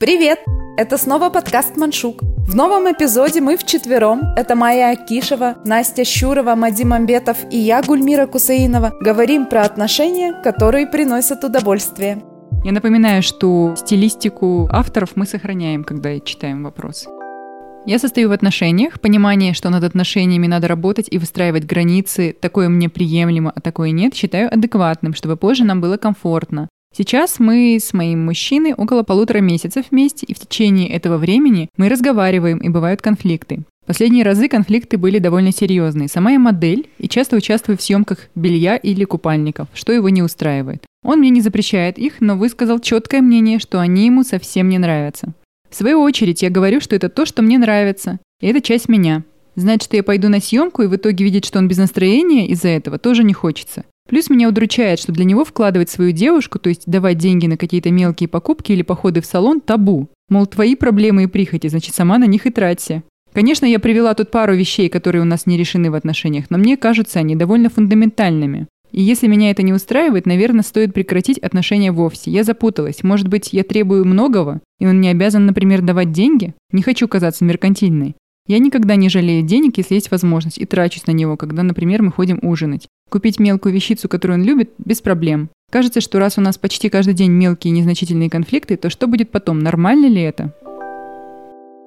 Привет! 0.00 0.38
Это 0.78 0.96
снова 0.96 1.28
подкаст 1.28 1.76
«Маншук». 1.76 2.22
В 2.22 2.54
новом 2.56 2.90
эпизоде 2.90 3.42
мы 3.42 3.58
вчетвером, 3.58 4.22
это 4.34 4.56
Майя 4.56 4.92
Акишева, 4.92 5.56
Настя 5.66 6.06
Щурова, 6.06 6.54
Мадим 6.54 6.94
Амбетов 6.94 7.36
и 7.50 7.58
я, 7.58 7.82
Гульмира 7.82 8.26
Кусаинова, 8.26 8.94
говорим 9.02 9.44
про 9.44 9.60
отношения, 9.60 10.32
которые 10.42 10.86
приносят 10.86 11.44
удовольствие. 11.44 12.22
Я 12.64 12.72
напоминаю, 12.72 13.22
что 13.22 13.74
стилистику 13.76 14.70
авторов 14.72 15.16
мы 15.16 15.26
сохраняем, 15.26 15.84
когда 15.84 16.18
читаем 16.20 16.64
вопросы. 16.64 17.10
Я 17.84 17.98
состою 17.98 18.30
в 18.30 18.32
отношениях, 18.32 19.00
понимание, 19.00 19.52
что 19.52 19.68
над 19.68 19.84
отношениями 19.84 20.46
надо 20.46 20.66
работать 20.66 21.08
и 21.10 21.18
выстраивать 21.18 21.66
границы, 21.66 22.34
такое 22.40 22.70
мне 22.70 22.88
приемлемо, 22.88 23.52
а 23.54 23.60
такое 23.60 23.90
нет, 23.90 24.14
считаю 24.14 24.50
адекватным, 24.50 25.12
чтобы 25.12 25.36
позже 25.36 25.64
нам 25.64 25.82
было 25.82 25.98
комфортно. 25.98 26.70
Сейчас 26.92 27.38
мы 27.38 27.78
с 27.80 27.92
моим 27.92 28.24
мужчиной 28.24 28.74
около 28.74 29.04
полутора 29.04 29.38
месяцев 29.38 29.86
вместе, 29.90 30.26
и 30.26 30.34
в 30.34 30.40
течение 30.40 30.88
этого 30.88 31.18
времени 31.18 31.68
мы 31.76 31.88
разговариваем, 31.88 32.58
и 32.58 32.68
бывают 32.68 33.00
конфликты. 33.00 33.60
Последние 33.86 34.24
разы 34.24 34.48
конфликты 34.48 34.98
были 34.98 35.18
довольно 35.18 35.52
серьезные. 35.52 36.08
Сама 36.08 36.32
я 36.32 36.38
модель 36.38 36.88
и 36.98 37.08
часто 37.08 37.36
участвую 37.36 37.78
в 37.78 37.82
съемках 37.82 38.28
белья 38.34 38.76
или 38.76 39.04
купальников, 39.04 39.68
что 39.72 39.92
его 39.92 40.08
не 40.08 40.22
устраивает. 40.22 40.84
Он 41.04 41.20
мне 41.20 41.30
не 41.30 41.40
запрещает 41.40 41.98
их, 41.98 42.20
но 42.20 42.36
высказал 42.36 42.80
четкое 42.80 43.20
мнение, 43.22 43.60
что 43.60 43.80
они 43.80 44.06
ему 44.06 44.22
совсем 44.22 44.68
не 44.68 44.78
нравятся. 44.78 45.32
В 45.70 45.76
свою 45.76 46.00
очередь 46.02 46.42
я 46.42 46.50
говорю, 46.50 46.80
что 46.80 46.96
это 46.96 47.08
то, 47.08 47.24
что 47.24 47.42
мне 47.42 47.58
нравится, 47.58 48.18
и 48.40 48.48
это 48.48 48.60
часть 48.60 48.88
меня. 48.88 49.22
Знать, 49.54 49.82
что 49.82 49.96
я 49.96 50.02
пойду 50.02 50.28
на 50.28 50.40
съемку 50.40 50.82
и 50.82 50.86
в 50.86 50.96
итоге 50.96 51.24
видеть, 51.24 51.44
что 51.44 51.58
он 51.58 51.68
без 51.68 51.78
настроения 51.78 52.48
из-за 52.48 52.68
этого, 52.68 52.98
тоже 52.98 53.24
не 53.24 53.32
хочется. 53.32 53.84
Плюс 54.10 54.28
меня 54.28 54.48
удручает, 54.48 54.98
что 54.98 55.12
для 55.12 55.24
него 55.24 55.44
вкладывать 55.44 55.88
свою 55.88 56.10
девушку, 56.10 56.58
то 56.58 56.68
есть 56.68 56.82
давать 56.86 57.16
деньги 57.16 57.46
на 57.46 57.56
какие-то 57.56 57.92
мелкие 57.92 58.28
покупки 58.28 58.72
или 58.72 58.82
походы 58.82 59.20
в 59.20 59.24
салон, 59.24 59.60
табу. 59.60 60.08
Мол, 60.28 60.46
твои 60.46 60.74
проблемы 60.74 61.22
и 61.22 61.26
прихоти, 61.28 61.68
значит, 61.68 61.94
сама 61.94 62.18
на 62.18 62.24
них 62.24 62.44
и 62.44 62.50
траться. 62.50 63.04
Конечно, 63.32 63.66
я 63.66 63.78
привела 63.78 64.12
тут 64.14 64.32
пару 64.32 64.56
вещей, 64.56 64.88
которые 64.88 65.22
у 65.22 65.24
нас 65.24 65.46
не 65.46 65.56
решены 65.56 65.92
в 65.92 65.94
отношениях, 65.94 66.46
но 66.50 66.58
мне 66.58 66.76
кажутся 66.76 67.20
они 67.20 67.36
довольно 67.36 67.70
фундаментальными. 67.70 68.66
И 68.90 69.00
если 69.00 69.28
меня 69.28 69.52
это 69.52 69.62
не 69.62 69.72
устраивает, 69.72 70.26
наверное, 70.26 70.64
стоит 70.64 70.92
прекратить 70.92 71.38
отношения 71.38 71.92
вовсе. 71.92 72.32
Я 72.32 72.42
запуталась. 72.42 73.04
Может 73.04 73.28
быть, 73.28 73.52
я 73.52 73.62
требую 73.62 74.04
многого, 74.04 74.60
и 74.80 74.88
он 74.88 75.00
не 75.00 75.08
обязан, 75.08 75.46
например, 75.46 75.82
давать 75.82 76.10
деньги? 76.10 76.52
Не 76.72 76.82
хочу 76.82 77.06
казаться 77.06 77.44
меркантильной. 77.44 78.16
Я 78.48 78.58
никогда 78.58 78.96
не 78.96 79.08
жалею 79.08 79.44
денег, 79.44 79.78
если 79.78 79.94
есть 79.94 80.10
возможность, 80.10 80.58
и 80.58 80.64
трачусь 80.64 81.06
на 81.06 81.12
него, 81.12 81.36
когда, 81.36 81.62
например, 81.62 82.02
мы 82.02 82.10
ходим 82.10 82.40
ужинать. 82.42 82.88
Купить 83.10 83.40
мелкую 83.40 83.74
вещицу, 83.74 84.08
которую 84.08 84.38
он 84.38 84.44
любит, 84.46 84.70
без 84.78 85.00
проблем. 85.00 85.50
Кажется, 85.72 86.00
что 86.00 86.20
раз 86.20 86.38
у 86.38 86.40
нас 86.40 86.58
почти 86.58 86.88
каждый 86.88 87.12
день 87.12 87.32
мелкие 87.32 87.72
незначительные 87.72 88.30
конфликты, 88.30 88.76
то 88.76 88.88
что 88.88 89.08
будет 89.08 89.30
потом? 89.30 89.58
Нормально 89.58 90.06
ли 90.06 90.22
это? 90.22 90.54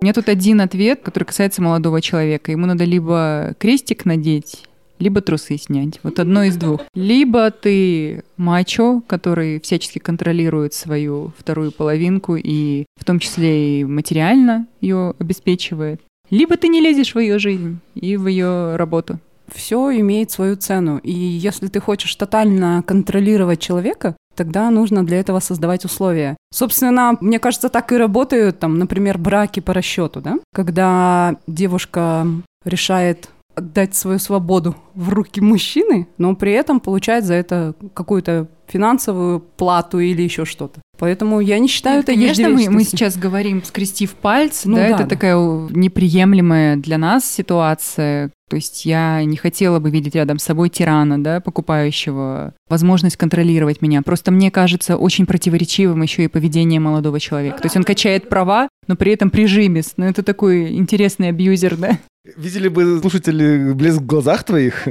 У 0.00 0.04
меня 0.04 0.12
тут 0.12 0.28
один 0.28 0.60
ответ, 0.60 1.00
который 1.02 1.24
касается 1.24 1.60
молодого 1.60 2.00
человека. 2.00 2.52
Ему 2.52 2.66
надо 2.66 2.84
либо 2.84 3.56
крестик 3.58 4.04
надеть, 4.04 4.62
либо 5.00 5.20
трусы 5.20 5.58
снять. 5.58 5.98
Вот 6.04 6.20
одно 6.20 6.44
из 6.44 6.56
двух. 6.56 6.82
Либо 6.94 7.50
ты 7.50 8.22
мачо, 8.36 9.02
который 9.08 9.60
всячески 9.60 9.98
контролирует 9.98 10.72
свою 10.72 11.32
вторую 11.36 11.72
половинку 11.72 12.36
и 12.36 12.84
в 12.96 13.04
том 13.04 13.18
числе 13.18 13.80
и 13.80 13.84
материально 13.84 14.68
ее 14.80 15.14
обеспечивает. 15.18 16.00
Либо 16.30 16.56
ты 16.56 16.68
не 16.68 16.80
лезешь 16.80 17.16
в 17.16 17.18
ее 17.18 17.40
жизнь 17.40 17.80
и 17.96 18.16
в 18.16 18.28
ее 18.28 18.76
работу. 18.76 19.18
Все 19.52 19.98
имеет 20.00 20.30
свою 20.30 20.56
цену. 20.56 20.98
И 20.98 21.12
если 21.12 21.68
ты 21.68 21.80
хочешь 21.80 22.14
тотально 22.14 22.82
контролировать 22.86 23.60
человека, 23.60 24.16
тогда 24.34 24.70
нужно 24.70 25.04
для 25.04 25.18
этого 25.18 25.40
создавать 25.40 25.84
условия. 25.84 26.36
Собственно, 26.52 27.16
мне 27.20 27.38
кажется, 27.38 27.68
так 27.68 27.92
и 27.92 27.96
работают, 27.96 28.58
там, 28.58 28.78
например, 28.78 29.18
браки 29.18 29.60
по 29.60 29.74
расчету, 29.74 30.20
да? 30.20 30.38
Когда 30.54 31.36
девушка 31.46 32.26
решает 32.64 33.30
отдать 33.54 33.94
свою 33.96 34.18
свободу 34.20 34.76
в 34.98 35.10
руки 35.10 35.40
мужчины, 35.40 36.08
но 36.18 36.34
при 36.34 36.50
этом 36.50 36.80
получает 36.80 37.24
за 37.24 37.34
это 37.34 37.74
какую-то 37.94 38.48
финансовую 38.66 39.38
плату 39.38 40.00
или 40.00 40.22
еще 40.22 40.44
что-то. 40.44 40.80
Поэтому 40.98 41.38
я 41.38 41.60
не 41.60 41.68
считаю 41.68 41.98
Нет, 41.98 42.08
это 42.08 42.18
Конечно, 42.18 42.48
мы, 42.48 42.68
мы 42.68 42.82
сейчас 42.82 43.16
говорим, 43.16 43.62
скрестив 43.62 44.14
пальцы, 44.14 44.68
ну, 44.68 44.74
да, 44.74 44.82
да, 44.82 44.88
это 44.88 45.02
да. 45.04 45.08
такая 45.08 45.36
неприемлемая 45.36 46.76
для 46.76 46.98
нас 46.98 47.30
ситуация. 47.30 48.32
То 48.50 48.56
есть 48.56 48.84
я 48.86 49.22
не 49.22 49.36
хотела 49.36 49.78
бы 49.78 49.90
видеть 49.90 50.16
рядом 50.16 50.40
с 50.40 50.42
собой 50.44 50.68
тирана, 50.68 51.22
да, 51.22 51.40
покупающего 51.40 52.54
возможность 52.68 53.16
контролировать 53.16 53.80
меня. 53.80 54.02
Просто 54.02 54.32
мне 54.32 54.50
кажется 54.50 54.96
очень 54.96 55.26
противоречивым 55.26 56.02
еще 56.02 56.24
и 56.24 56.28
поведение 56.28 56.80
молодого 56.80 57.20
человека. 57.20 57.58
То 57.58 57.66
есть 57.66 57.76
он 57.76 57.84
качает 57.84 58.28
права, 58.28 58.68
но 58.88 58.96
при 58.96 59.12
этом 59.12 59.30
прижимист. 59.30 59.94
Ну, 59.96 60.06
это 60.06 60.24
такой 60.24 60.74
интересный 60.74 61.28
абьюзер, 61.28 61.76
да? 61.76 61.98
Видели 62.36 62.68
бы 62.68 62.98
слушатели 63.00 63.72
блеск 63.72 64.00
в 64.00 64.06
глазах 64.06 64.44
твоих? 64.44 64.87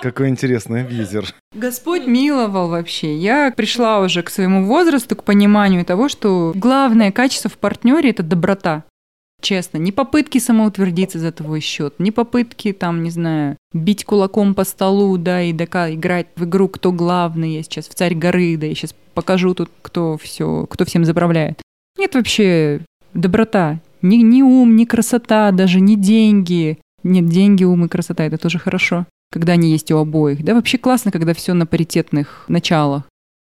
Какой 0.00 0.28
интересный 0.28 0.82
абьюзер. 0.82 1.34
Господь 1.54 2.06
миловал 2.06 2.68
вообще. 2.68 3.16
Я 3.16 3.52
пришла 3.56 4.00
уже 4.00 4.22
к 4.22 4.30
своему 4.30 4.66
возрасту, 4.66 5.16
к 5.16 5.24
пониманию 5.24 5.84
того, 5.84 6.08
что 6.08 6.52
главное 6.54 7.12
качество 7.12 7.48
в 7.48 7.56
партнере– 7.58 8.10
это 8.10 8.22
доброта. 8.22 8.84
Честно, 9.42 9.78
не 9.78 9.92
попытки 9.92 10.38
самоутвердиться 10.38 11.18
за 11.18 11.30
твой 11.30 11.60
счет, 11.60 11.94
не 11.98 12.10
попытки 12.10 12.72
там, 12.72 13.02
не 13.02 13.10
знаю, 13.10 13.56
бить 13.72 14.04
кулаком 14.04 14.54
по 14.54 14.64
столу, 14.64 15.16
да, 15.18 15.42
и 15.42 15.52
дока 15.52 15.92
играть 15.92 16.28
в 16.36 16.44
игру, 16.44 16.68
кто 16.68 16.90
главный, 16.90 17.56
я 17.56 17.62
сейчас 17.62 17.86
в 17.86 17.94
царь 17.94 18.14
горы, 18.14 18.56
да, 18.56 18.66
я 18.66 18.74
сейчас 18.74 18.94
покажу 19.14 19.54
тут, 19.54 19.70
кто 19.82 20.16
все, 20.16 20.66
кто 20.68 20.84
всем 20.84 21.04
заправляет. 21.04 21.60
Нет 21.98 22.14
вообще 22.14 22.80
доброта, 23.12 23.80
ни, 24.02 24.16
ни 24.16 24.42
ум, 24.42 24.74
ни 24.74 24.84
красота, 24.84 25.50
даже 25.52 25.80
не 25.80 25.96
деньги. 25.96 26.78
Нет, 27.06 27.26
деньги, 27.26 27.64
ум 27.64 27.84
и 27.84 27.88
красота, 27.88 28.24
это 28.24 28.38
тоже 28.38 28.58
хорошо 28.58 29.06
когда 29.30 29.52
они 29.52 29.70
есть 29.70 29.90
у 29.90 29.98
обоих. 29.98 30.42
Да, 30.44 30.54
вообще 30.54 30.78
классно, 30.78 31.10
когда 31.10 31.34
все 31.34 31.52
на 31.54 31.66
паритетных 31.66 32.44
началах. 32.48 33.02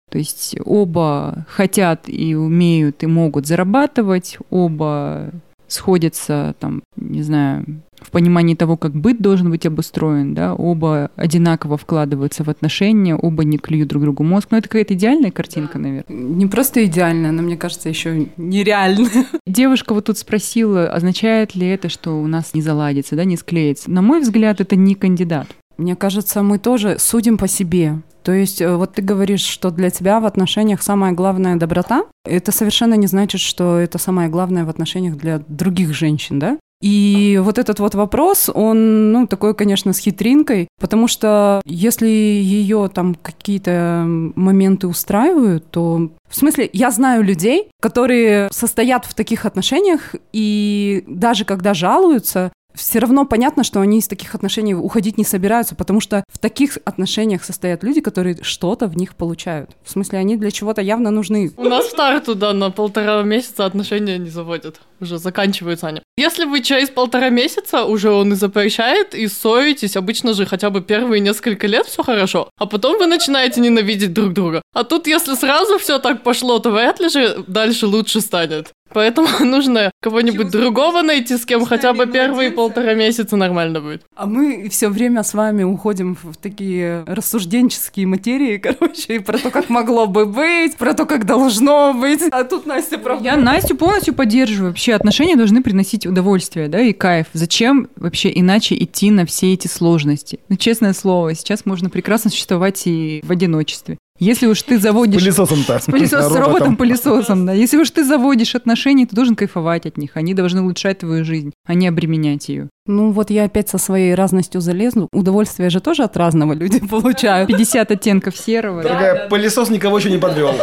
То 0.09 0.17
есть 0.17 0.55
оба 0.65 1.45
хотят 1.49 2.07
и 2.07 2.35
умеют 2.35 3.03
и 3.03 3.07
могут 3.07 3.47
зарабатывать, 3.47 4.37
оба 4.49 5.31
сходятся, 5.67 6.53
там, 6.59 6.83
не 7.01 7.23
знаю, 7.23 7.65
в 8.01 8.09
понимании 8.11 8.55
того, 8.55 8.77
как 8.77 8.93
быт 8.93 9.21
должен 9.21 9.49
быть 9.49 9.65
обустроен, 9.65 10.33
да, 10.33 10.53
оба 10.53 11.11
одинаково 11.15 11.77
вкладываются 11.77 12.43
в 12.43 12.49
отношения, 12.49 13.15
оба 13.15 13.43
не 13.43 13.57
клюют 13.57 13.89
друг 13.89 14.03
другу 14.03 14.23
мозг. 14.23 14.47
Ну, 14.51 14.57
это 14.57 14.67
какая-то 14.67 14.93
идеальная 14.93 15.31
картинка, 15.31 15.77
наверное. 15.77 16.17
Не 16.17 16.47
просто 16.47 16.85
идеальная, 16.85 17.31
но, 17.31 17.41
мне 17.41 17.57
кажется, 17.57 17.89
еще 17.89 18.27
нереальная. 18.37 19.25
Девушка 19.45 19.93
вот 19.93 20.05
тут 20.05 20.17
спросила, 20.17 20.87
означает 20.87 21.55
ли 21.55 21.67
это, 21.67 21.89
что 21.89 22.21
у 22.21 22.27
нас 22.27 22.53
не 22.53 22.61
заладится, 22.61 23.15
да, 23.15 23.23
не 23.23 23.37
склеится. 23.37 23.91
На 23.91 24.01
мой 24.01 24.21
взгляд, 24.21 24.61
это 24.61 24.75
не 24.75 24.95
кандидат. 24.95 25.47
Мне 25.77 25.95
кажется, 25.95 26.43
мы 26.43 26.59
тоже 26.59 26.97
судим 26.99 27.37
по 27.37 27.47
себе. 27.47 28.01
То 28.23 28.31
есть 28.31 28.61
э, 28.61 28.75
вот 28.75 28.93
ты 28.93 29.01
говоришь, 29.01 29.43
что 29.43 29.71
для 29.71 29.89
тебя 29.89 30.19
в 30.19 30.25
отношениях 30.25 30.81
самая 30.81 31.11
главная 31.11 31.55
доброта. 31.55 32.03
Это 32.25 32.51
совершенно 32.51 32.93
не 32.93 33.07
значит, 33.07 33.41
что 33.41 33.77
это 33.77 33.97
самое 33.97 34.29
главное 34.29 34.63
в 34.65 34.69
отношениях 34.69 35.17
для 35.17 35.41
других 35.47 35.93
женщин, 35.93 36.39
да? 36.39 36.59
И 36.81 37.39
вот 37.41 37.59
этот 37.59 37.79
вот 37.79 37.95
вопрос, 37.95 38.49
он, 38.53 39.11
ну, 39.11 39.27
такой, 39.27 39.53
конечно, 39.53 39.93
с 39.93 39.99
хитринкой, 39.99 40.67
потому 40.79 41.07
что 41.07 41.61
если 41.65 42.07
ее 42.07 42.89
там 42.93 43.15
какие-то 43.15 44.03
моменты 44.07 44.87
устраивают, 44.87 45.69
то... 45.69 46.09
В 46.27 46.35
смысле, 46.35 46.69
я 46.73 46.91
знаю 46.91 47.23
людей, 47.23 47.69
которые 47.79 48.49
состоят 48.51 49.05
в 49.05 49.13
таких 49.13 49.45
отношениях, 49.45 50.15
и 50.33 51.03
даже 51.07 51.45
когда 51.45 51.73
жалуются, 51.73 52.51
все 52.73 52.99
равно 52.99 53.25
понятно, 53.25 53.63
что 53.63 53.81
они 53.81 53.99
из 53.99 54.07
таких 54.07 54.35
отношений 54.35 54.75
уходить 54.75 55.17
не 55.17 55.23
собираются, 55.23 55.75
потому 55.75 55.99
что 55.99 56.23
в 56.31 56.39
таких 56.39 56.77
отношениях 56.85 57.43
состоят 57.43 57.83
люди, 57.83 58.01
которые 58.01 58.37
что-то 58.41 58.87
в 58.87 58.97
них 58.97 59.15
получают. 59.15 59.71
В 59.83 59.91
смысле, 59.91 60.19
они 60.19 60.37
для 60.37 60.51
чего-то 60.51 60.81
явно 60.81 61.11
нужны. 61.11 61.51
У 61.57 61.63
нас 61.63 61.85
второй 61.85 62.21
туда 62.21 62.53
на 62.53 62.71
полтора 62.71 63.21
месяца 63.23 63.65
отношения 63.65 64.17
не 64.17 64.29
заводят. 64.29 64.81
Уже 64.99 65.17
заканчиваются 65.17 65.87
они. 65.87 66.01
Если 66.17 66.45
вы 66.45 66.61
через 66.61 66.89
полтора 66.89 67.29
месяца 67.29 67.85
уже 67.85 68.11
он 68.11 68.33
и 68.33 68.35
запрещает, 68.35 69.15
и 69.15 69.27
ссоритесь, 69.27 69.95
обычно 69.95 70.33
же 70.33 70.45
хотя 70.45 70.69
бы 70.69 70.81
первые 70.81 71.19
несколько 71.19 71.67
лет 71.67 71.87
все 71.87 72.03
хорошо, 72.03 72.49
а 72.59 72.65
потом 72.65 72.97
вы 72.97 73.07
начинаете 73.07 73.61
ненавидеть 73.61 74.13
друг 74.13 74.33
друга. 74.33 74.61
А 74.73 74.83
тут, 74.83 75.07
если 75.07 75.35
сразу 75.35 75.77
все 75.79 75.99
так 75.99 76.23
пошло, 76.23 76.59
то 76.59 76.71
вряд 76.71 76.99
ли 76.99 77.09
же 77.09 77.43
дальше 77.47 77.87
лучше 77.87 78.21
станет. 78.21 78.71
Поэтому 78.93 79.27
нужно 79.45 79.91
кого-нибудь 80.01 80.49
другого 80.49 81.01
найти, 81.01 81.37
с 81.37 81.45
кем 81.45 81.65
хотя 81.65 81.93
бы 81.93 82.07
первые 82.07 82.51
полтора 82.51 82.93
месяца 82.93 83.35
нормально 83.37 83.81
будет. 83.81 84.03
А 84.15 84.25
мы 84.25 84.69
все 84.69 84.89
время 84.89 85.23
с 85.23 85.33
вами 85.33 85.63
уходим 85.63 86.17
в 86.21 86.35
такие 86.35 87.03
рассужденческие 87.05 88.07
материи, 88.07 88.57
короче, 88.63 89.15
и 89.15 89.19
про 89.19 89.37
то, 89.37 89.49
как 89.49 89.69
могло 89.69 90.07
бы 90.07 90.25
быть, 90.25 90.77
про 90.77 90.93
то, 90.93 91.05
как 91.05 91.25
должно 91.25 91.93
быть. 91.93 92.21
А 92.31 92.43
тут 92.43 92.65
Настя 92.65 92.97
правда. 92.97 93.23
Я 93.23 93.37
Настю 93.37 93.75
полностью 93.75 94.13
поддерживаю. 94.13 94.71
Вообще 94.71 94.93
отношения 94.93 95.35
должны 95.35 95.63
приносить 95.63 96.05
удовольствие, 96.05 96.67
да, 96.67 96.81
и 96.81 96.93
кайф. 96.93 97.27
Зачем 97.33 97.89
вообще 97.95 98.31
иначе 98.33 98.75
идти 98.75 99.11
на 99.11 99.25
все 99.25 99.53
эти 99.53 99.67
сложности? 99.67 100.39
Ну, 100.49 100.55
честное 100.55 100.93
слово, 100.93 101.35
сейчас 101.35 101.65
можно 101.65 101.89
прекрасно 101.89 102.29
существовать 102.29 102.81
и 102.85 103.21
в 103.23 103.31
одиночестве. 103.31 103.97
Если 104.21 104.45
уж 104.45 104.61
ты 104.61 104.77
заводишь... 104.77 105.23
Пылесосом-то. 105.23 105.79
С, 105.79 105.85
пылесос, 105.85 106.31
с 106.31 106.35
роботом-пылесосом, 106.35 107.47
да. 107.47 107.53
Если 107.53 107.77
уж 107.77 107.89
ты 107.89 108.03
заводишь 108.03 108.53
отношения, 108.53 109.07
ты 109.07 109.15
должен 109.15 109.35
кайфовать 109.35 109.87
от 109.87 109.97
них. 109.97 110.11
Они 110.13 110.35
должны 110.35 110.61
улучшать 110.61 110.99
твою 110.99 111.25
жизнь, 111.25 111.51
а 111.65 111.73
не 111.73 111.87
обременять 111.87 112.47
ее. 112.47 112.69
Ну 112.85 113.09
вот 113.09 113.31
я 113.31 113.45
опять 113.45 113.69
со 113.69 113.79
своей 113.79 114.13
разностью 114.13 114.61
залезу. 114.61 115.09
Удовольствие 115.11 115.71
же 115.71 115.79
тоже 115.79 116.03
от 116.03 116.15
разного 116.17 116.53
люди 116.53 116.79
получают. 116.87 117.47
50 117.47 117.89
оттенков 117.89 118.37
серого. 118.37 118.83
Дорогая, 118.83 119.27
пылесос 119.27 119.71
никого 119.71 119.97
еще 119.97 120.11
не 120.11 120.19
подвел. 120.19 120.53